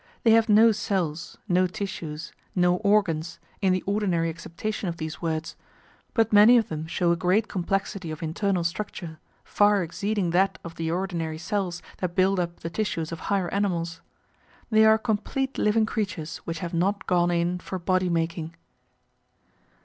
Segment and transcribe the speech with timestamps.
[0.23, 5.55] They have no cells, no tissues, no organs, in the ordinary acceptation of these words,
[6.15, 10.73] but many of them show a great complexity of internal structure, far exceeding that of
[10.73, 14.01] the ordinary cells that build up the tissues of higher animals.
[14.71, 18.55] They are complete living creatures which have not gone in for body making.